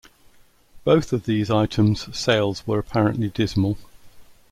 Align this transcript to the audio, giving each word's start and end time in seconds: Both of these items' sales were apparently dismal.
Both 0.83 1.13
of 1.13 1.25
these 1.27 1.51
items' 1.51 2.09
sales 2.17 2.65
were 2.65 2.79
apparently 2.79 3.27
dismal. 3.29 3.77